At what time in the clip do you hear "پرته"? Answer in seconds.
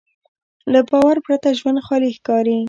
1.25-1.49